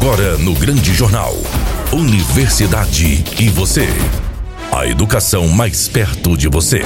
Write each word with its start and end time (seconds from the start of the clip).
Agora 0.00 0.38
no 0.38 0.54
Grande 0.54 0.94
Jornal. 0.94 1.34
Universidade 1.92 3.22
e 3.38 3.50
você. 3.50 3.86
A 4.74 4.86
educação 4.86 5.46
mais 5.46 5.88
perto 5.88 6.38
de 6.38 6.48
você. 6.48 6.80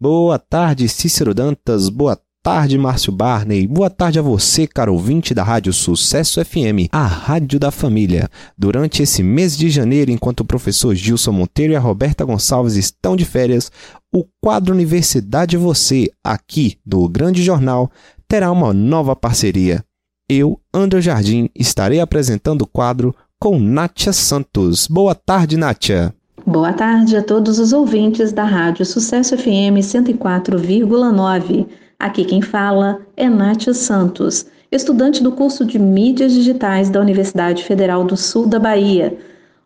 Boa 0.00 0.40
tarde, 0.40 0.88
Cícero 0.88 1.32
Dantas. 1.32 1.88
Boa 1.88 2.18
tarde, 2.42 2.76
Márcio 2.76 3.12
Barney. 3.12 3.64
Boa 3.68 3.88
tarde 3.88 4.18
a 4.18 4.22
você, 4.22 4.66
caro 4.66 4.92
ouvinte 4.92 5.32
da 5.32 5.44
Rádio 5.44 5.72
Sucesso 5.72 6.44
FM, 6.44 6.90
a 6.90 7.06
rádio 7.06 7.60
da 7.60 7.70
família. 7.70 8.28
Durante 8.58 9.00
esse 9.00 9.22
mês 9.22 9.56
de 9.56 9.70
janeiro, 9.70 10.10
enquanto 10.10 10.40
o 10.40 10.44
professor 10.44 10.96
Gilson 10.96 11.30
Monteiro 11.30 11.74
e 11.74 11.76
a 11.76 11.80
Roberta 11.80 12.24
Gonçalves 12.24 12.74
estão 12.74 13.14
de 13.14 13.24
férias, 13.24 13.70
o 14.12 14.24
quadro 14.40 14.74
Universidade 14.74 15.56
Você, 15.56 16.10
aqui 16.24 16.76
do 16.84 17.08
Grande 17.08 17.40
Jornal, 17.40 17.88
terá 18.26 18.50
uma 18.50 18.74
nova 18.74 19.14
parceria. 19.14 19.84
Eu, 20.32 20.58
André 20.72 21.02
Jardim, 21.02 21.50
estarei 21.54 22.00
apresentando 22.00 22.62
o 22.62 22.66
quadro 22.66 23.14
com 23.38 23.58
Nátia 23.58 24.14
Santos. 24.14 24.86
Boa 24.86 25.14
tarde, 25.14 25.58
Nátia. 25.58 26.14
Boa 26.46 26.72
tarde 26.72 27.16
a 27.16 27.22
todos 27.22 27.58
os 27.58 27.74
ouvintes 27.74 28.32
da 28.32 28.44
Rádio 28.44 28.86
Sucesso 28.86 29.36
FM 29.36 29.78
104,9. 29.80 31.66
Aqui 31.98 32.24
quem 32.24 32.40
fala 32.40 33.00
é 33.14 33.28
Nátia 33.28 33.74
Santos, 33.74 34.46
estudante 34.70 35.22
do 35.22 35.32
curso 35.32 35.66
de 35.66 35.78
Mídias 35.78 36.32
Digitais 36.32 36.88
da 36.88 37.00
Universidade 37.00 37.62
Federal 37.62 38.02
do 38.02 38.16
Sul 38.16 38.46
da 38.46 38.58
Bahia. 38.58 39.16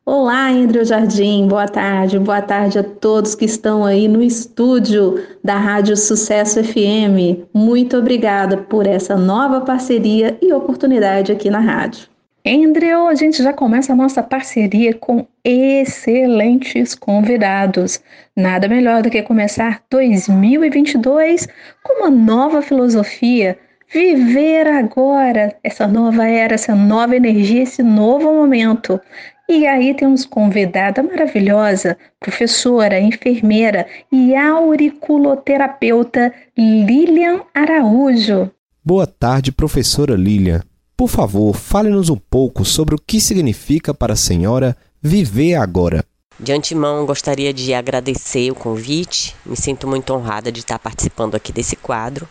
Olá, 0.09 0.51
André 0.51 0.85
Jardim, 0.85 1.49
boa 1.49 1.67
tarde, 1.67 2.17
boa 2.17 2.41
tarde 2.41 2.79
a 2.79 2.85
todos 2.85 3.35
que 3.35 3.45
estão 3.45 3.85
aí 3.85 4.07
no 4.07 4.23
estúdio 4.23 5.21
da 5.43 5.59
Rádio 5.59 5.97
Sucesso 5.97 6.63
FM. 6.63 7.49
Muito 7.53 7.97
obrigada 7.97 8.57
por 8.57 8.87
essa 8.87 9.17
nova 9.17 9.63
parceria 9.63 10.39
e 10.41 10.53
oportunidade 10.53 11.33
aqui 11.33 11.51
na 11.51 11.59
rádio. 11.59 12.07
Andrew, 12.47 13.09
a 13.09 13.17
gente 13.17 13.43
já 13.43 13.53
começa 13.53 13.95
a 13.95 13.97
nossa 13.97 14.23
parceria 14.23 14.95
com 14.95 15.27
excelentes 15.45 16.95
convidados. 16.95 18.01
Nada 18.37 18.69
melhor 18.69 19.03
do 19.03 19.11
que 19.11 19.21
começar 19.23 19.83
2022 19.91 21.49
com 21.83 21.95
uma 21.99 22.11
nova 22.11 22.63
filosofia. 22.63 23.59
Viver 23.93 24.69
agora, 24.69 25.57
essa 25.65 25.89
nova 25.89 26.29
era, 26.29 26.55
essa 26.55 26.77
nova 26.77 27.17
energia, 27.17 27.63
esse 27.63 27.83
novo 27.83 28.33
momento. 28.33 29.01
E 29.49 29.65
aí 29.65 29.95
temos 29.95 30.27
convidada 30.27 31.05
maravilhosa, 31.05 31.97
professora, 32.19 32.99
enfermeira 32.99 33.87
e 34.11 34.35
auriculoterapeuta 34.35 36.35
Lilian 36.59 37.43
Araújo. 37.55 38.51
Boa 38.85 39.07
tarde, 39.07 39.53
professora 39.53 40.17
Lilian. 40.17 40.63
Por 40.97 41.09
favor, 41.09 41.55
fale-nos 41.55 42.11
um 42.11 42.17
pouco 42.17 42.65
sobre 42.65 42.97
o 42.97 42.99
que 42.99 43.21
significa 43.21 43.95
para 43.95 44.15
a 44.15 44.17
senhora 44.17 44.77
viver 45.01 45.55
agora. 45.55 46.05
De 46.41 46.53
antemão, 46.53 47.07
gostaria 47.07 47.53
de 47.53 47.73
agradecer 47.73 48.51
o 48.51 48.55
convite. 48.55 49.37
Me 49.47 49.57
sinto 49.57 49.87
muito 49.87 50.13
honrada 50.13 50.51
de 50.51 50.59
estar 50.59 50.81
participando 50.81 51.37
aqui 51.37 51.53
desse 51.53 51.77
quadro. 51.77 52.29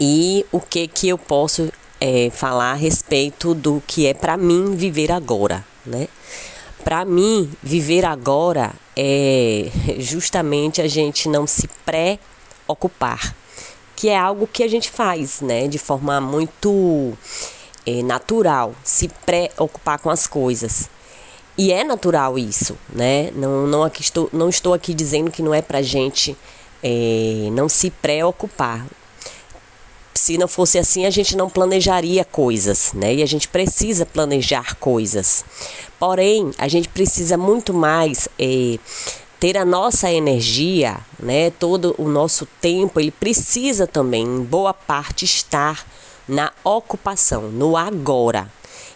E 0.00 0.46
o 0.52 0.60
que 0.60 0.86
que 0.86 1.08
eu 1.08 1.18
posso 1.18 1.72
é, 2.00 2.30
falar 2.30 2.72
a 2.72 2.74
respeito 2.74 3.54
do 3.54 3.82
que 3.86 4.06
é 4.06 4.14
para 4.14 4.36
mim 4.36 4.74
viver 4.76 5.12
agora, 5.12 5.64
né? 5.84 6.08
Para 6.84 7.04
mim, 7.04 7.50
viver 7.62 8.04
agora 8.04 8.72
é 8.96 9.70
justamente 9.98 10.80
a 10.80 10.88
gente 10.88 11.28
não 11.28 11.46
se 11.46 11.68
preocupar 11.84 13.34
que 13.96 14.10
é 14.10 14.16
algo 14.16 14.46
que 14.46 14.62
a 14.62 14.68
gente 14.68 14.90
faz, 14.90 15.40
né, 15.40 15.66
de 15.66 15.78
forma 15.78 16.20
muito 16.20 17.14
é, 17.86 18.02
natural, 18.02 18.74
se 18.84 19.08
preocupar 19.24 19.98
com 19.98 20.10
as 20.10 20.26
coisas. 20.26 20.90
E 21.56 21.72
é 21.72 21.82
natural 21.82 22.38
isso, 22.38 22.76
né? 22.92 23.30
Não, 23.34 23.66
não, 23.66 23.82
aqui 23.82 24.02
estou, 24.02 24.28
não 24.30 24.50
estou 24.50 24.74
aqui 24.74 24.92
dizendo 24.92 25.30
que 25.30 25.40
não 25.40 25.54
é 25.54 25.62
pra 25.62 25.80
gente 25.80 26.36
é, 26.82 27.48
não 27.52 27.66
se 27.66 27.90
preocupar. 27.90 28.86
Se 30.16 30.38
não 30.38 30.48
fosse 30.48 30.78
assim, 30.78 31.04
a 31.04 31.10
gente 31.10 31.36
não 31.36 31.48
planejaria 31.48 32.24
coisas, 32.24 32.92
né? 32.94 33.14
E 33.14 33.22
a 33.22 33.26
gente 33.26 33.46
precisa 33.46 34.06
planejar 34.06 34.74
coisas. 34.76 35.44
Porém, 35.98 36.50
a 36.58 36.66
gente 36.66 36.88
precisa 36.88 37.36
muito 37.36 37.74
mais 37.74 38.28
é, 38.38 38.78
ter 39.38 39.56
a 39.56 39.64
nossa 39.64 40.10
energia, 40.10 40.98
né, 41.18 41.50
todo 41.50 41.94
o 41.98 42.08
nosso 42.08 42.46
tempo, 42.60 42.98
ele 42.98 43.10
precisa 43.10 43.86
também, 43.86 44.24
em 44.24 44.42
boa 44.42 44.72
parte, 44.72 45.24
estar 45.24 45.86
na 46.26 46.52
ocupação, 46.64 47.42
no 47.50 47.76
agora. 47.76 48.50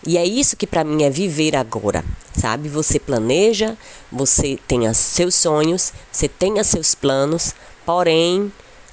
E 0.06 0.16
é 0.16 0.24
isso 0.24 0.56
que 0.56 0.66
para 0.66 0.82
mim 0.82 1.02
é 1.02 1.10
viver 1.10 1.54
agora, 1.54 2.02
sabe? 2.34 2.68
Você 2.70 2.98
planeja, 2.98 3.76
você 4.10 4.58
tem 4.66 4.92
seus 4.94 5.34
sonhos, 5.34 5.92
você 6.10 6.26
tem 6.26 6.62
seus 6.64 6.94
planos, 6.94 7.54
porém 7.84 8.50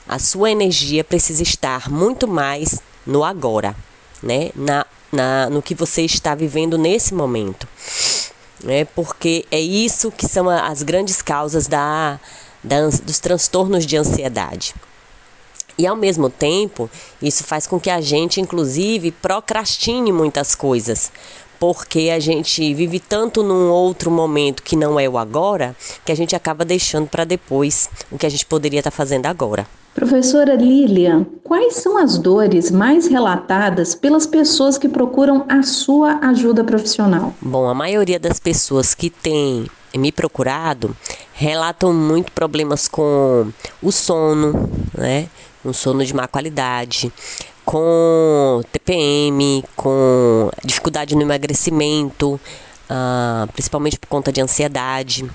a 0.08 0.20
sua 0.20 0.52
energia 0.52 1.04
precisa 1.04 1.44
estar 1.44 1.90
muito 1.90 2.28
mais 2.28 2.80
no 3.06 3.24
agora, 3.24 3.76
né? 4.22 4.52
Na, 4.56 4.86
na, 5.12 5.50
no 5.50 5.62
que 5.62 5.76
você 5.76 6.04
está 6.04 6.36
vivendo 6.36 6.78
nesse 6.78 7.14
momento 7.14 7.68
né? 8.64 8.86
Porque 8.86 9.46
é 9.52 9.60
isso 9.60 10.12
que 10.12 10.28
são 10.28 10.50
as 10.50 10.82
grandes 10.84 11.22
causas 11.22 11.68
da, 11.68 12.20
da, 12.64 12.88
dos 12.88 13.20
transtornos 13.20 13.86
de 13.86 13.98
ansiedade. 13.98 14.74
E 15.78 15.86
ao 15.86 15.96
mesmo 15.96 16.30
tempo, 16.30 16.90
isso 17.22 17.44
faz 17.44 17.68
com 17.68 17.80
que 17.80 17.90
a 17.90 18.02
gente, 18.02 18.42
inclusive, 18.42 19.12
procrastine 19.12 20.12
muitas 20.12 20.56
coisas, 20.56 21.12
porque 21.60 22.10
a 22.12 22.20
gente 22.20 22.74
vive 22.74 23.00
tanto 23.00 23.44
num 23.44 23.70
outro 23.70 24.10
momento 24.10 24.64
que 24.64 24.76
não 24.76 25.00
é 25.00 25.08
o 25.08 25.20
agora, 25.20 25.76
que 26.04 26.12
a 26.12 26.16
gente 26.16 26.36
acaba 26.36 26.66
deixando 26.66 27.08
para 27.08 27.26
depois 27.26 27.90
o 28.12 28.18
que 28.18 28.26
a 28.26 28.30
gente 28.30 28.46
poderia 28.46 28.80
estar 28.80 28.90
tá 28.90 28.98
fazendo 28.98 29.28
agora. 29.28 29.68
Professora 29.98 30.54
Lilian, 30.54 31.26
quais 31.44 31.78
são 31.78 31.98
as 31.98 32.20
dores 32.20 32.70
mais 32.70 33.08
relatadas 33.08 33.96
pelas 33.96 34.28
pessoas 34.28 34.78
que 34.78 34.88
procuram 34.88 35.44
a 35.50 35.64
sua 35.64 36.20
ajuda 36.28 36.64
profissional? 36.64 37.34
Bom, 37.42 37.68
a 37.68 37.74
maioria 37.74 38.20
das 38.20 38.40
pessoas 38.40 38.94
que 38.94 39.10
têm 39.10 39.66
me 39.96 40.12
procurado 40.12 40.96
relatam 41.34 41.92
muito 41.92 42.32
problemas 42.32 42.88
com 42.88 43.52
o 43.82 43.92
sono, 43.92 44.70
né? 44.96 45.30
Um 45.66 45.74
sono 45.74 46.06
de 46.06 46.14
má 46.14 46.28
qualidade, 46.28 47.12
com 47.66 48.62
TPM, 48.72 49.64
com 49.76 50.52
dificuldade 50.64 51.16
no 51.16 51.24
emagrecimento, 51.24 52.40
uh, 52.88 53.52
principalmente 53.52 53.98
por 53.98 54.06
conta 54.06 54.32
de 54.32 54.42
ansiedade 54.42 55.28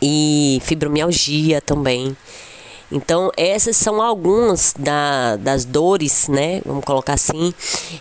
e 0.00 0.58
fibromialgia 0.62 1.60
também. 1.60 2.16
Então, 2.90 3.30
essas 3.36 3.76
são 3.76 4.00
algumas 4.00 4.74
da, 4.78 5.36
das 5.36 5.64
dores, 5.64 6.26
né? 6.28 6.62
Vamos 6.64 6.84
colocar 6.84 7.14
assim, 7.14 7.52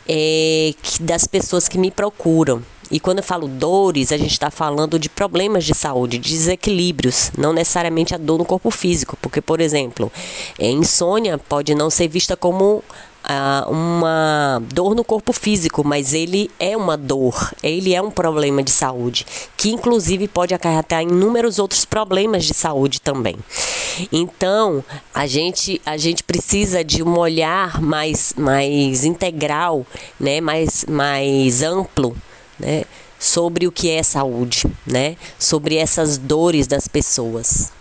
é, 0.07 0.73
que, 0.81 1.03
das 1.03 1.27
pessoas 1.27 1.67
que 1.67 1.77
me 1.77 1.91
procuram. 1.91 2.63
E 2.89 2.99
quando 2.99 3.17
eu 3.17 3.23
falo 3.23 3.49
dores, 3.49 4.13
a 4.13 4.17
gente 4.17 4.31
está 4.31 4.49
falando 4.49 4.97
de 4.97 5.09
problemas 5.09 5.65
de 5.65 5.73
saúde, 5.73 6.17
de 6.17 6.29
desequilíbrios, 6.29 7.31
não 7.37 7.51
necessariamente 7.51 8.15
a 8.15 8.17
dor 8.17 8.37
no 8.37 8.45
corpo 8.45 8.71
físico, 8.71 9.17
porque, 9.21 9.41
por 9.41 9.59
exemplo, 9.59 10.09
é, 10.57 10.69
insônia 10.69 11.37
pode 11.37 11.75
não 11.75 11.89
ser 11.89 12.07
vista 12.07 12.37
como 12.37 12.81
uh, 13.27 13.69
uma 13.69 14.61
dor 14.73 14.95
no 14.95 15.03
corpo 15.03 15.33
físico, 15.33 15.83
mas 15.85 16.13
ele 16.13 16.49
é 16.59 16.75
uma 16.75 16.97
dor, 16.97 17.53
ele 17.61 17.93
é 17.93 18.01
um 18.01 18.09
problema 18.09 18.63
de 18.63 18.71
saúde, 18.71 19.25
que 19.55 19.69
inclusive 19.69 20.27
pode 20.27 20.53
acarretar 20.53 21.03
inúmeros 21.03 21.59
outros 21.59 21.85
problemas 21.85 22.45
de 22.45 22.53
saúde 22.53 23.01
também. 23.01 23.35
Então, 24.11 24.83
a 25.13 25.27
gente, 25.27 25.81
a 25.85 25.97
gente 25.97 26.23
precisa 26.23 26.83
de 26.83 27.03
um 27.03 27.17
olhar 27.17 27.81
mais, 27.81 28.33
mais 28.37 29.03
integral, 29.03 29.85
né, 30.19 30.39
mais, 30.39 30.85
mais 30.85 31.61
amplo, 31.61 32.15
né, 32.59 32.83
sobre 33.19 33.67
o 33.67 33.71
que 33.71 33.89
é 33.89 34.03
saúde, 34.03 34.63
né, 34.85 35.17
sobre 35.37 35.75
essas 35.75 36.17
dores 36.17 36.67
das 36.67 36.87
pessoas 36.87 37.71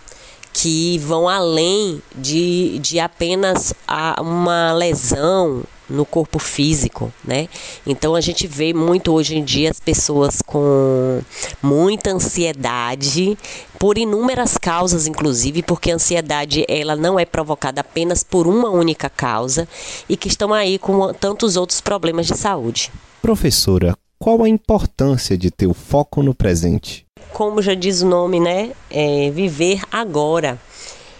que 0.59 0.97
vão 0.97 1.29
além 1.29 2.01
de, 2.15 2.79
de 2.79 2.99
apenas 2.99 3.75
a, 3.87 4.19
uma 4.19 4.73
lesão 4.73 5.63
no 5.87 6.03
corpo 6.03 6.39
físico, 6.39 7.13
né? 7.23 7.47
Então 7.85 8.15
a 8.15 8.19
gente 8.19 8.47
vê 8.47 8.73
muito 8.73 9.13
hoje 9.13 9.37
em 9.37 9.43
dia 9.43 9.69
as 9.69 9.79
pessoas 9.79 10.41
com 10.41 11.21
muita 11.61 12.09
ansiedade 12.09 13.37
por 13.79 13.99
inúmeras 13.99 14.57
causas, 14.57 15.05
inclusive 15.05 15.61
porque 15.61 15.91
a 15.91 15.95
ansiedade 15.95 16.65
ela 16.67 16.95
não 16.95 17.19
é 17.19 17.23
provocada 17.23 17.81
apenas 17.81 18.23
por 18.23 18.47
uma 18.47 18.69
única 18.69 19.11
causa 19.11 19.67
e 20.09 20.17
que 20.17 20.27
estão 20.27 20.51
aí 20.53 20.79
com 20.79 21.13
tantos 21.13 21.55
outros 21.55 21.79
problemas 21.79 22.25
de 22.25 22.35
saúde. 22.35 22.91
Professora, 23.21 23.95
qual 24.17 24.43
a 24.43 24.49
importância 24.49 25.37
de 25.37 25.51
ter 25.51 25.67
o 25.67 25.73
foco 25.73 26.23
no 26.23 26.33
presente? 26.33 27.06
Como 27.33 27.61
já 27.61 27.73
diz 27.73 28.01
o 28.01 28.07
nome, 28.07 28.39
né? 28.39 28.71
É 28.89 29.29
viver 29.31 29.81
agora. 29.91 30.59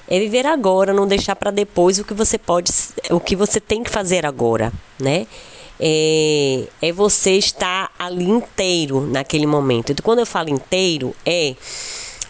É 0.07 0.19
viver 0.19 0.45
agora, 0.45 0.93
não 0.93 1.05
deixar 1.05 1.35
para 1.35 1.51
depois 1.51 1.99
o 1.99 2.05
que 2.05 2.13
você 2.13 2.37
pode, 2.37 2.71
o 3.09 3.19
que 3.19 3.35
você 3.35 3.59
tem 3.59 3.83
que 3.83 3.89
fazer 3.89 4.25
agora, 4.25 4.71
né? 4.97 5.27
é, 5.79 6.67
é 6.81 6.91
você 6.91 7.31
estar 7.31 7.91
ali 7.97 8.25
inteiro 8.25 9.01
naquele 9.01 9.45
momento. 9.45 9.91
Então, 9.91 10.03
quando 10.03 10.19
eu 10.19 10.25
falo 10.25 10.49
inteiro, 10.49 11.15
é 11.25 11.55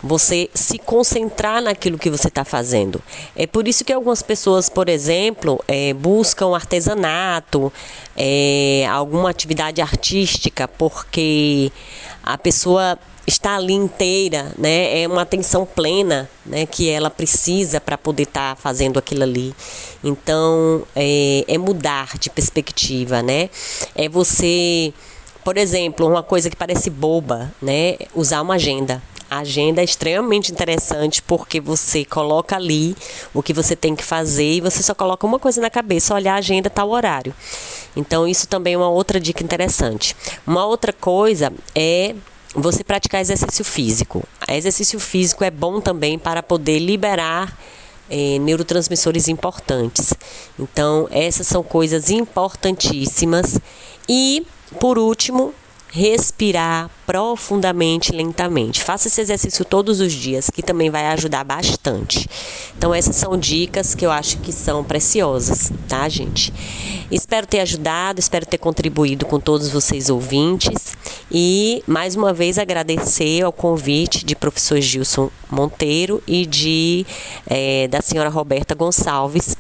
você 0.02 0.50
se 0.54 0.78
concentrar 0.78 1.62
naquilo 1.62 1.98
que 1.98 2.10
você 2.10 2.28
está 2.28 2.46
fazendo. 2.46 3.02
É 3.36 3.48
por 3.48 3.68
isso 3.68 3.84
que 3.84 3.92
algumas 3.92 4.22
pessoas, 4.22 4.70
por 4.70 4.90
exemplo, 4.90 5.64
é, 5.68 5.94
buscam 5.94 6.54
artesanato, 6.54 7.74
é, 8.16 8.86
alguma 8.92 9.30
atividade 9.30 9.82
artística, 9.82 10.68
porque 10.68 11.72
a 12.22 12.38
pessoa 12.38 13.00
está 13.28 13.58
ali 13.58 13.74
inteira, 13.74 14.54
né? 14.58 15.02
É 15.02 15.08
uma 15.08 15.24
atenção 15.24 15.66
plena, 15.66 16.30
né? 16.46 16.66
Que 16.66 16.90
ela 16.90 17.10
precisa 17.10 17.82
para 17.82 17.98
poder 17.98 18.24
estar 18.24 18.56
tá 18.56 18.62
fazendo 18.62 18.98
aquilo 18.98 19.24
ali. 19.24 19.54
Então, 20.02 20.84
é, 20.96 21.44
é 21.46 21.58
mudar 21.58 22.18
de 22.18 22.30
perspectiva, 22.30 23.22
né? 23.22 23.50
É 23.94 24.08
você, 24.08 24.94
por 25.44 25.58
exemplo, 25.58 26.08
uma 26.08 26.24
coisa 26.24 26.50
que 26.50 26.56
parece 26.56 26.90
boba, 26.90 27.54
né? 27.62 27.98
Usar 28.16 28.42
uma 28.42 28.56
agenda. 28.56 29.04
A 29.30 29.40
agenda 29.40 29.82
é 29.82 29.84
extremamente 29.84 30.54
interessante 30.54 31.22
porque 31.22 31.60
você 31.60 32.06
coloca 32.06 32.56
ali 32.56 32.96
o 33.34 33.44
que 33.44 33.52
você 33.52 33.76
tem 33.76 33.94
que 33.94 34.04
fazer 34.04 34.54
e 34.54 34.62
você 34.62 34.82
só 34.82 34.96
coloca 34.96 35.28
uma 35.28 35.38
coisa 35.38 35.60
na 35.60 35.70
cabeça, 35.70 36.14
olhar 36.14 36.36
a 36.36 36.38
agenda 36.38 36.70
tal 36.70 36.90
horário. 36.90 37.36
Então 37.94 38.26
isso 38.26 38.48
também 38.48 38.76
é 38.76 38.78
uma 38.78 38.90
outra 38.90 39.20
dica 39.20 39.44
interessante. 39.44 40.16
Uma 40.46 40.66
outra 40.66 40.94
coisa 40.94 41.52
é 41.76 42.16
você 42.62 42.84
praticar 42.84 43.22
exercício 43.22 43.64
físico. 43.64 44.24
Exercício 44.48 45.00
físico 45.00 45.44
é 45.44 45.52
bom 45.52 45.80
também 45.80 46.18
para 46.18 46.42
poder 46.42 46.80
liberar 46.80 47.58
eh, 48.10 48.40
neurotransmissores 48.40 49.28
importantes. 49.28 50.14
Então, 50.58 51.08
essas 51.12 51.46
são 51.48 51.62
coisas 51.62 52.10
importantíssimas. 52.10 53.60
E, 54.10 54.46
por 54.80 54.98
último, 54.98 55.54
respirar 55.90 56.90
profundamente, 57.06 58.12
lentamente. 58.12 58.84
Faça 58.84 59.08
esse 59.08 59.22
exercício 59.22 59.64
todos 59.64 60.00
os 60.00 60.12
dias, 60.12 60.50
que 60.50 60.62
também 60.62 60.90
vai 60.90 61.08
ajudar 61.08 61.44
bastante. 61.44 62.30
Então, 62.78 62.94
essas 62.94 63.16
são 63.16 63.38
dicas 63.38 63.96
que 63.96 64.06
eu 64.06 64.12
acho 64.12 64.38
que 64.40 64.52
são 64.52 64.84
preciosas, 64.84 65.72
tá, 65.88 66.08
gente? 66.10 66.54
Espero 67.10 67.48
ter 67.48 67.62
ajudado, 67.62 68.20
espero 68.20 68.46
ter 68.46 68.58
contribuído 68.58 69.26
com 69.26 69.40
todos 69.40 69.70
vocês 69.70 70.10
ouvintes 70.10 70.96
e, 71.32 71.82
mais 71.88 72.16
uma 72.16 72.34
vez, 72.34 72.58
agradecer 72.58 73.44
ao 73.44 73.54
convite 73.54 74.26
de 74.26 74.36
professor 74.36 74.82
Gilson 74.82 75.30
Monteiro 75.50 76.22
e 76.28 76.46
de 76.46 77.06
é, 77.50 77.88
da 77.88 78.02
senhora 78.02 78.30
Roberta 78.30 78.76
Gonçalves 78.76 79.56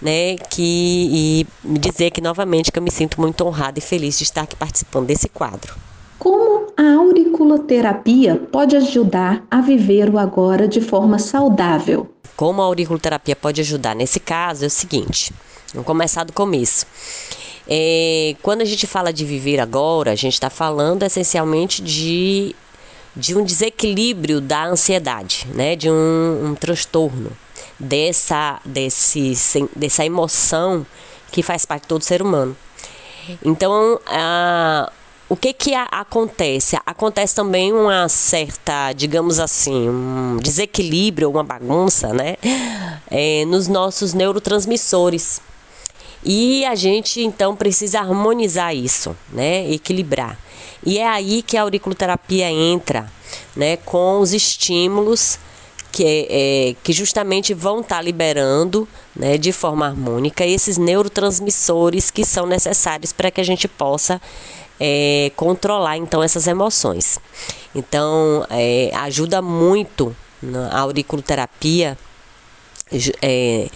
né, 0.00 0.36
que 0.36 1.08
e 1.10 1.46
dizer 1.64 2.10
que 2.10 2.20
novamente 2.20 2.70
que 2.70 2.78
eu 2.78 2.82
me 2.82 2.90
sinto 2.90 3.20
muito 3.20 3.44
honrada 3.44 3.78
e 3.78 3.82
feliz 3.82 4.16
de 4.16 4.24
estar 4.24 4.42
aqui 4.42 4.56
participando 4.56 5.06
desse 5.06 5.28
quadro. 5.28 5.74
Como 6.18 6.66
a 6.76 6.94
auriculoterapia 6.94 8.36
pode 8.36 8.76
ajudar 8.76 9.44
a 9.50 9.60
viver 9.60 10.08
o 10.10 10.18
agora 10.18 10.66
de 10.66 10.80
forma 10.80 11.18
saudável? 11.18 12.08
Como 12.36 12.60
a 12.60 12.64
auriculoterapia 12.64 13.36
pode 13.36 13.60
ajudar 13.60 13.94
nesse 13.94 14.20
caso 14.20 14.64
é 14.64 14.66
o 14.66 14.70
seguinte: 14.70 15.32
vamos 15.72 15.86
começar 15.86 16.24
do 16.24 16.32
começo. 16.32 16.86
É, 17.68 18.34
quando 18.42 18.62
a 18.62 18.64
gente 18.64 18.86
fala 18.86 19.12
de 19.12 19.24
viver 19.24 19.60
agora, 19.60 20.12
a 20.12 20.14
gente 20.14 20.32
está 20.32 20.48
falando 20.48 21.02
essencialmente 21.02 21.82
de, 21.82 22.56
de 23.14 23.36
um 23.36 23.44
desequilíbrio 23.44 24.40
da 24.40 24.66
ansiedade, 24.66 25.46
né? 25.54 25.76
de 25.76 25.90
um, 25.90 26.46
um 26.46 26.54
transtorno 26.54 27.30
dessa, 27.78 28.60
desse, 28.64 29.32
dessa 29.74 30.04
emoção 30.04 30.86
que 31.30 31.42
faz 31.42 31.64
parte 31.64 31.82
de 31.82 31.88
todo 31.88 32.02
ser 32.02 32.22
humano. 32.22 32.56
Então, 33.44 34.00
a, 34.06 34.90
o 35.28 35.36
que 35.36 35.52
que 35.52 35.74
a, 35.74 35.84
acontece? 35.84 36.78
Acontece 36.86 37.34
também 37.34 37.72
uma 37.72 38.08
certa, 38.08 38.92
digamos 38.92 39.38
assim, 39.38 39.88
um 39.88 40.38
desequilíbrio, 40.38 41.30
uma 41.30 41.44
bagunça, 41.44 42.12
né? 42.14 42.36
É, 43.10 43.44
nos 43.46 43.68
nossos 43.68 44.14
neurotransmissores. 44.14 45.40
E 46.24 46.64
a 46.64 46.74
gente 46.74 47.22
então 47.22 47.54
precisa 47.54 48.00
harmonizar 48.00 48.74
isso, 48.74 49.16
né? 49.32 49.70
Equilibrar. 49.70 50.38
E 50.84 50.98
é 50.98 51.06
aí 51.06 51.42
que 51.42 51.56
a 51.56 51.62
auriculoterapia 51.62 52.50
entra, 52.50 53.10
né? 53.54 53.76
Com 53.76 54.20
os 54.20 54.32
estímulos 54.32 55.38
que, 55.90 56.04
é, 56.04 56.26
é, 56.70 56.76
que 56.82 56.92
justamente 56.92 57.54
vão 57.54 57.80
estar 57.80 57.96
tá 57.96 58.02
liberando 58.02 58.88
né, 59.14 59.38
de 59.38 59.52
forma 59.52 59.86
harmônica 59.86 60.44
esses 60.46 60.78
neurotransmissores 60.78 62.10
que 62.10 62.24
são 62.24 62.46
necessários 62.46 63.12
para 63.12 63.30
que 63.30 63.40
a 63.40 63.44
gente 63.44 63.66
possa 63.66 64.20
é, 64.78 65.32
controlar 65.34 65.96
então 65.96 66.22
essas 66.22 66.46
emoções. 66.46 67.18
Então 67.74 68.46
é, 68.50 68.90
ajuda 68.94 69.42
muito 69.42 70.14
a 70.70 70.80
auriculoterapia 70.80 71.98
é, 73.20 73.68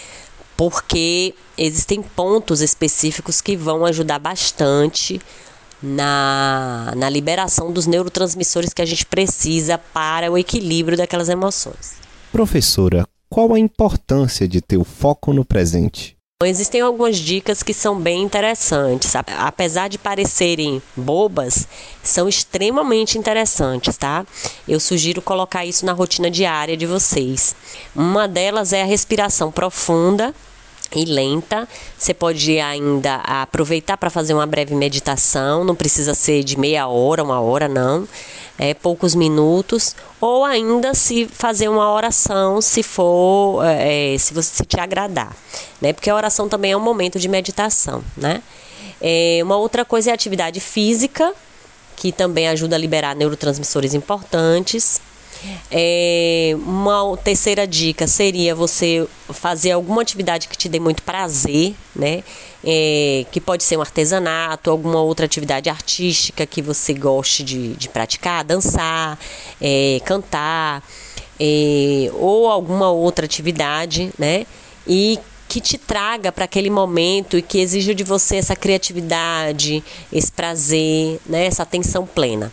porque 0.56 1.34
existem 1.58 2.02
pontos 2.02 2.60
específicos 2.60 3.40
que 3.40 3.56
vão 3.56 3.84
ajudar 3.84 4.18
bastante 4.18 5.20
na, 5.82 6.92
na 6.96 7.10
liberação 7.10 7.72
dos 7.72 7.86
neurotransmissores 7.86 8.72
que 8.72 8.80
a 8.80 8.86
gente 8.86 9.04
precisa 9.04 9.76
para 9.76 10.30
o 10.30 10.38
equilíbrio 10.38 10.96
daquelas 10.96 11.28
emoções. 11.28 12.01
Professora, 12.32 13.06
qual 13.28 13.52
a 13.52 13.58
importância 13.58 14.48
de 14.48 14.62
ter 14.62 14.78
o 14.78 14.84
foco 14.84 15.34
no 15.34 15.44
presente? 15.44 16.16
Existem 16.42 16.80
algumas 16.80 17.18
dicas 17.18 17.62
que 17.62 17.74
são 17.74 18.00
bem 18.00 18.22
interessantes. 18.22 19.12
Apesar 19.14 19.88
de 19.88 19.98
parecerem 19.98 20.80
bobas, 20.96 21.68
são 22.02 22.26
extremamente 22.26 23.18
interessantes, 23.18 23.98
tá? 23.98 24.24
Eu 24.66 24.80
sugiro 24.80 25.20
colocar 25.20 25.66
isso 25.66 25.84
na 25.84 25.92
rotina 25.92 26.30
diária 26.30 26.74
de 26.74 26.86
vocês. 26.86 27.54
Uma 27.94 28.26
delas 28.26 28.72
é 28.72 28.80
a 28.80 28.86
respiração 28.86 29.52
profunda 29.52 30.34
e 30.96 31.04
lenta. 31.04 31.68
Você 31.98 32.14
pode 32.14 32.58
ainda 32.58 33.16
aproveitar 33.16 33.98
para 33.98 34.08
fazer 34.08 34.32
uma 34.32 34.46
breve 34.46 34.74
meditação, 34.74 35.64
não 35.64 35.74
precisa 35.74 36.14
ser 36.14 36.42
de 36.42 36.58
meia 36.58 36.88
hora, 36.88 37.22
uma 37.22 37.40
hora, 37.40 37.68
não 37.68 38.08
é, 38.58 38.74
poucos 38.74 39.14
minutos, 39.14 39.96
ou 40.20 40.44
ainda 40.44 40.94
se 40.94 41.26
fazer 41.26 41.68
uma 41.68 41.92
oração, 41.92 42.60
se 42.60 42.82
for, 42.82 43.62
é, 43.64 44.16
se 44.18 44.32
você 44.32 44.56
se 44.56 44.64
te 44.64 44.78
agradar, 44.78 45.34
né? 45.80 45.92
Porque 45.92 46.10
a 46.10 46.14
oração 46.14 46.48
também 46.48 46.72
é 46.72 46.76
um 46.76 46.80
momento 46.80 47.18
de 47.18 47.28
meditação, 47.28 48.02
né? 48.16 48.42
É, 49.00 49.40
uma 49.42 49.56
outra 49.56 49.84
coisa 49.84 50.10
é 50.10 50.12
a 50.12 50.14
atividade 50.14 50.60
física, 50.60 51.34
que 51.96 52.12
também 52.12 52.48
ajuda 52.48 52.76
a 52.76 52.78
liberar 52.78 53.16
neurotransmissores 53.16 53.94
importantes. 53.94 55.00
É, 55.70 56.52
uma 56.64 57.16
terceira 57.16 57.66
dica 57.66 58.06
seria 58.06 58.54
você 58.54 59.06
fazer 59.30 59.72
alguma 59.72 60.02
atividade 60.02 60.46
que 60.46 60.56
te 60.56 60.68
dê 60.68 60.78
muito 60.78 61.02
prazer, 61.02 61.74
né? 61.96 62.22
É, 62.64 63.26
que 63.32 63.40
pode 63.40 63.64
ser 63.64 63.76
um 63.76 63.80
artesanato, 63.80 64.70
alguma 64.70 65.02
outra 65.02 65.26
atividade 65.26 65.68
artística 65.68 66.46
que 66.46 66.62
você 66.62 66.94
goste 66.94 67.42
de, 67.42 67.74
de 67.74 67.88
praticar, 67.88 68.44
dançar, 68.44 69.18
é, 69.60 70.00
cantar, 70.04 70.82
é, 71.40 72.08
ou 72.14 72.48
alguma 72.48 72.90
outra 72.90 73.24
atividade, 73.24 74.12
né? 74.16 74.46
E 74.86 75.18
que 75.52 75.60
te 75.60 75.76
traga 75.76 76.32
para 76.32 76.46
aquele 76.46 76.70
momento 76.70 77.36
e 77.36 77.42
que 77.42 77.58
exija 77.58 77.94
de 77.94 78.02
você 78.02 78.36
essa 78.36 78.56
criatividade, 78.56 79.84
esse 80.10 80.32
prazer, 80.32 81.20
né? 81.26 81.44
essa 81.44 81.62
atenção 81.62 82.06
plena. 82.06 82.50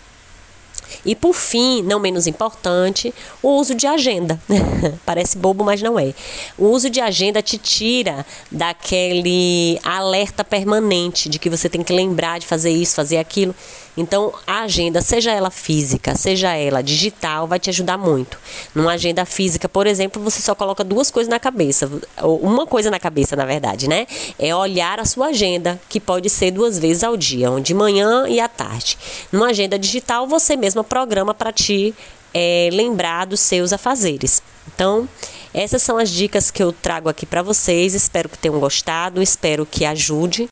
E 1.09 1.15
por 1.15 1.33
fim, 1.33 1.81
não 1.81 1.99
menos 1.99 2.27
importante, 2.27 3.11
o 3.41 3.57
uso 3.57 3.73
de 3.73 3.87
agenda. 3.87 4.39
Parece 5.03 5.39
bobo, 5.39 5.63
mas 5.63 5.81
não 5.81 5.97
é. 5.99 6.13
O 6.55 6.67
uso 6.67 6.87
de 6.87 7.01
agenda 7.01 7.41
te 7.41 7.57
tira 7.57 8.23
daquele 8.51 9.79
alerta 9.83 10.43
permanente 10.43 11.27
de 11.27 11.39
que 11.39 11.49
você 11.49 11.67
tem 11.67 11.81
que 11.81 11.91
lembrar 11.91 12.39
de 12.39 12.45
fazer 12.45 12.69
isso, 12.69 12.93
fazer 12.93 13.17
aquilo. 13.17 13.55
Então, 13.99 14.31
a 14.47 14.61
agenda, 14.61 15.01
seja 15.01 15.31
ela 15.31 15.49
física, 15.49 16.15
seja 16.15 16.55
ela 16.55 16.81
digital, 16.81 17.45
vai 17.45 17.59
te 17.59 17.69
ajudar 17.69 17.97
muito. 17.97 18.37
Numa 18.73 18.93
agenda 18.93 19.25
física, 19.25 19.67
por 19.67 19.85
exemplo, 19.85 20.23
você 20.23 20.41
só 20.41 20.55
coloca 20.55 20.85
duas 20.85 21.11
coisas 21.11 21.29
na 21.29 21.37
cabeça, 21.37 21.91
uma 22.21 22.65
coisa 22.65 22.89
na 22.89 22.97
cabeça, 22.97 23.35
na 23.35 23.43
verdade, 23.43 23.89
né? 23.89 24.07
É 24.37 24.55
olhar 24.55 25.01
a 25.01 25.05
sua 25.05 25.27
agenda, 25.27 25.77
que 25.89 25.99
pode 25.99 26.29
ser 26.29 26.51
duas 26.51 26.79
vezes 26.79 27.03
ao 27.03 27.17
dia, 27.17 27.49
de 27.61 27.73
manhã 27.73 28.25
e 28.27 28.39
à 28.39 28.47
tarde. 28.47 28.97
Numa 29.33 29.47
agenda 29.47 29.77
digital, 29.77 30.25
você 30.25 30.55
mesma 30.55 30.83
programa 30.99 31.33
para 31.33 31.53
te 31.53 31.93
é, 32.33 32.69
lembrar 32.73 33.25
dos 33.25 33.39
seus 33.39 33.71
afazeres. 33.71 34.43
Então, 34.67 35.07
essas 35.53 35.81
são 35.81 35.97
as 35.97 36.09
dicas 36.09 36.51
que 36.51 36.61
eu 36.61 36.73
trago 36.73 37.07
aqui 37.07 37.25
para 37.25 37.41
vocês. 37.41 37.93
Espero 37.93 38.27
que 38.27 38.37
tenham 38.37 38.59
gostado, 38.59 39.21
espero 39.21 39.65
que 39.65 39.85
ajude. 39.85 40.47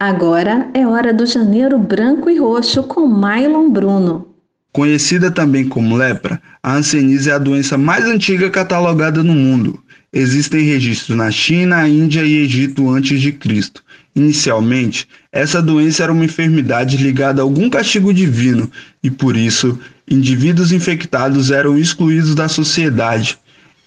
Agora 0.00 0.68
é 0.74 0.84
hora 0.84 1.14
do 1.14 1.24
janeiro 1.24 1.78
branco 1.78 2.28
e 2.28 2.38
roxo 2.38 2.82
com 2.82 3.06
Mylon 3.06 3.70
Bruno. 3.70 4.28
Conhecida 4.72 5.30
também 5.30 5.68
como 5.68 5.96
lepra, 5.96 6.42
a 6.60 6.74
hanseníase 6.74 7.30
é 7.30 7.34
a 7.34 7.38
doença 7.38 7.78
mais 7.78 8.04
antiga 8.04 8.50
catalogada 8.50 9.22
no 9.22 9.34
mundo. 9.34 9.78
Existem 10.12 10.64
registros 10.64 11.16
na 11.16 11.30
China, 11.30 11.86
Índia 11.86 12.22
e 12.24 12.38
Egito 12.38 12.90
antes 12.90 13.20
de 13.20 13.32
Cristo. 13.32 13.84
Inicialmente, 14.14 15.08
essa 15.32 15.62
doença 15.62 16.02
era 16.02 16.12
uma 16.12 16.24
enfermidade 16.24 16.98
ligada 16.98 17.40
a 17.40 17.44
algum 17.44 17.70
castigo 17.70 18.12
divino 18.12 18.70
e, 19.02 19.10
por 19.10 19.36
isso, 19.36 19.78
indivíduos 20.08 20.70
infectados 20.70 21.50
eram 21.50 21.78
excluídos 21.78 22.34
da 22.34 22.46
sociedade. 22.46 23.38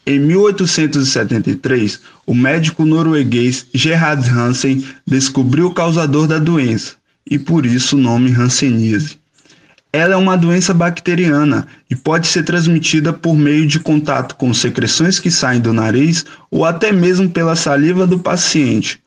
Em 0.08 0.20
1873, 0.20 2.00
o 2.26 2.34
médico 2.34 2.86
norueguês 2.86 3.68
Gerhard 3.74 4.28
Hansen 4.30 4.84
descobriu 5.06 5.68
o 5.68 5.74
causador 5.74 6.28
da 6.28 6.40
doença 6.40 6.94
e, 7.30 7.38
por 7.38 7.66
isso, 7.66 7.96
o 7.96 8.00
nome 8.00 8.32
hanseníase. 8.32 9.18
Ela 9.94 10.16
é 10.16 10.18
uma 10.18 10.36
doença 10.36 10.74
bacteriana 10.74 11.68
e 11.90 11.96
pode 11.96 12.28
ser 12.28 12.44
transmitida 12.44 13.14
por 13.14 13.36
meio 13.36 13.66
de 13.66 13.80
contato 13.80 14.36
com 14.36 14.54
secreções 14.54 15.20
que 15.20 15.32
saem 15.32 15.62
do 15.62 15.72
nariz 15.72 16.26
ou 16.52 16.66
até 16.66 16.92
mesmo 16.92 17.30
pela 17.30 17.56
saliva 17.56 18.06
do 18.06 18.20
paciente. 18.20 19.00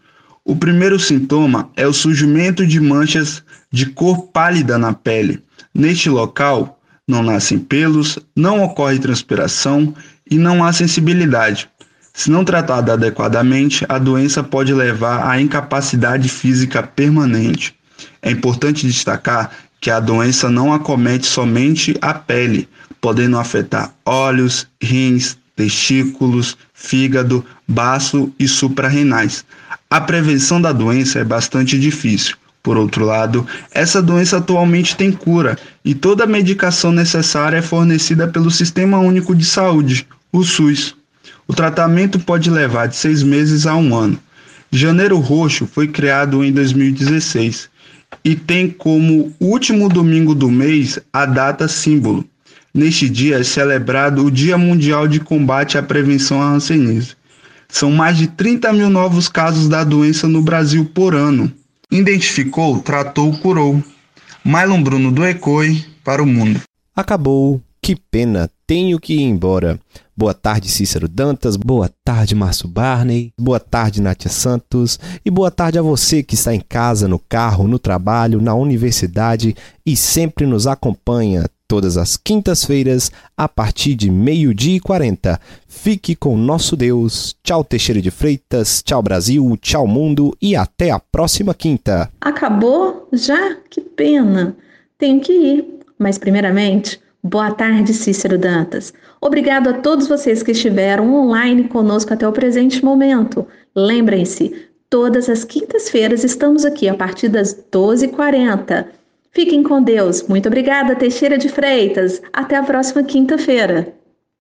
O 0.49 0.57
primeiro 0.57 0.99
sintoma 0.99 1.69
é 1.77 1.87
o 1.87 1.93
surgimento 1.93 2.67
de 2.67 2.81
manchas 2.81 3.43
de 3.71 3.85
cor 3.85 4.29
pálida 4.29 4.79
na 4.79 4.95
pele. 4.95 5.43
Neste 5.75 6.09
local, 6.09 6.81
não 7.07 7.23
nascem 7.23 7.59
pelos, 7.59 8.19
não 8.35 8.63
ocorre 8.63 8.99
transpiração 8.99 9.95
e 10.31 10.39
não 10.39 10.65
há 10.65 10.73
sensibilidade. 10.73 11.69
Se 12.15 12.31
não 12.31 12.47
tratada 12.47 12.95
adequadamente, 12.95 13.85
a 13.91 13.99
doença 13.99 14.43
pode 14.43 14.73
levar 14.73 15.29
à 15.29 15.39
incapacidade 15.39 16.31
física 16.31 16.83
permanente. 16.83 17.75
É 18.23 18.31
importante 18.31 18.87
destacar 18.87 19.51
que 19.83 19.91
a 19.91 20.01
doença 20.01 20.49
não 20.49 20.73
acomete 20.73 21.27
somente 21.27 21.95
a 22.01 22.15
pele, 22.15 22.67
podendo 23.03 23.39
afetar 23.39 23.93
olhos, 24.03 24.67
rins, 24.83 25.37
testículos, 25.55 26.57
fígado, 26.73 27.45
baço 27.67 28.33
e 28.39 28.49
suprarrenais. 28.49 29.45
A 29.91 30.03
prevenção 30.03 30.61
da 30.61 30.71
doença 30.71 31.19
é 31.19 31.25
bastante 31.25 31.79
difícil. 31.79 32.37
Por 32.63 32.77
outro 32.77 33.07
lado, 33.07 33.47
essa 33.73 34.03
doença 34.03 34.37
atualmente 34.37 34.95
tem 34.95 35.11
cura 35.11 35.57
e 35.83 35.95
toda 35.95 36.25
a 36.25 36.27
medicação 36.27 36.93
necessária 36.93 37.57
é 37.57 37.63
fornecida 37.63 38.29
pelo 38.29 38.51
Sistema 38.51 38.99
Único 38.99 39.35
de 39.35 39.47
Saúde, 39.47 40.07
o 40.31 40.45
SUS. 40.45 40.95
O 41.47 41.55
tratamento 41.55 42.19
pode 42.21 42.51
levar 42.51 42.89
de 42.89 42.97
seis 42.97 43.23
meses 43.23 43.67
a 43.67 43.75
um 43.77 43.97
ano. 43.97 44.19
Janeiro 44.71 45.19
Roxo 45.19 45.67
foi 45.67 45.89
criado 45.89 46.45
em 46.45 46.53
2016 46.53 47.71
e 48.23 48.37
tem 48.37 48.69
como 48.69 49.33
último 49.41 49.89
domingo 49.89 50.35
do 50.35 50.51
mês 50.51 50.99
a 51.11 51.25
data 51.25 51.67
símbolo. 51.67 52.23
Neste 52.75 53.09
dia 53.09 53.39
é 53.39 53.43
celebrado 53.43 54.27
o 54.27 54.31
Dia 54.31 54.59
Mundial 54.59 55.09
de 55.09 55.19
Combate 55.19 55.79
à 55.79 55.83
Prevenção 55.83 56.43
à 56.43 56.51
Hanseníase. 56.51 57.17
São 57.71 57.91
mais 57.91 58.17
de 58.17 58.27
30 58.29 58.73
mil 58.73 58.91
novos 58.91 59.29
casos 59.29 59.69
da 59.69 59.85
doença 59.85 60.27
no 60.27 60.43
Brasil 60.43 60.85
por 60.87 61.15
ano. 61.15 61.53
Identificou, 61.91 62.81
tratou, 62.81 63.33
curou. 63.39 63.83
Mylon 64.45 64.83
Bruno 64.83 65.13
do 65.13 65.25
ECOI 65.25 65.85
para 66.03 66.23
o 66.23 66.27
mundo. 66.27 66.61
Acabou. 66.97 67.61
Que 67.81 67.95
pena, 67.95 68.51
tenho 68.67 68.99
que 68.99 69.15
ir 69.15 69.23
embora. 69.23 69.79
Boa 70.17 70.35
tarde, 70.35 70.69
Cícero 70.69 71.07
Dantas. 71.07 71.57
Boa 71.57 71.89
tarde, 72.05 72.35
Márcio 72.35 72.69
Barney. 72.69 73.33
Boa 73.39 73.61
tarde, 73.61 74.03
Nátia 74.03 74.29
Santos. 74.29 74.99
E 75.25 75.31
boa 75.31 75.51
tarde 75.51 75.79
a 75.79 75.83
você 75.83 76.23
que 76.23 76.35
está 76.35 76.53
em 76.53 76.61
casa, 76.61 77.07
no 77.07 77.19
carro, 77.19 77.69
no 77.69 77.79
trabalho, 77.79 78.41
na 78.41 78.53
universidade 78.55 79.55
e 79.87 79.97
sempre 79.97 80.45
nos 80.45 80.67
acompanha 80.67 81.45
todas 81.69 81.99
as 81.99 82.17
quintas-feiras, 82.17 83.13
a 83.37 83.47
partir 83.47 83.95
de 83.95 84.11
meio-dia 84.11 84.79
e 84.79 84.81
quarenta. 84.81 85.39
Fique 85.69 86.17
com 86.17 86.37
nosso 86.37 86.75
Deus. 86.75 87.37
Tchau, 87.45 87.63
Teixeira 87.63 88.01
de 88.01 88.11
Freitas. 88.11 88.83
Tchau, 88.83 89.03
Brasil. 89.03 89.57
Tchau, 89.61 89.87
mundo. 89.87 90.35
E 90.41 90.57
até 90.57 90.91
a 90.91 90.99
próxima 90.99 91.53
quinta. 91.53 92.11
Acabou? 92.23 93.07
Já? 93.13 93.55
Que 93.69 93.83
pena. 93.83 94.57
Tenho 94.97 95.21
que 95.21 95.33
ir. 95.33 95.65
Mas, 95.99 96.17
primeiramente, 96.17 96.99
boa 97.23 97.51
tarde, 97.51 97.93
Cícero 97.93 98.39
Dantas. 98.39 98.95
Obrigado 99.21 99.69
a 99.69 99.75
todos 99.75 100.09
vocês 100.09 100.43
que 100.43 100.53
estiveram 100.53 101.13
online 101.13 101.65
conosco 101.65 102.15
até 102.15 102.27
o 102.27 102.33
presente 102.33 102.83
momento. 102.83 103.47
Lembrem-se, 103.77 104.69
todas 104.89 105.29
as 105.29 105.45
quintas-feiras 105.45 106.25
estamos 106.25 106.65
aqui 106.65 106.89
a 106.89 106.95
partir 106.95 107.29
das 107.29 107.55
12h40 107.71 108.98
Fiquem 109.31 109.63
com 109.63 109.83
Deus. 109.83 110.23
Muito 110.29 110.47
obrigada, 110.49 110.97
Teixeira 110.97 111.39
de 111.39 111.49
Freitas. 111.49 112.23
Até 112.33 112.57
a 112.57 112.63
próxima 112.63 113.03
quinta-feira. 113.03 113.98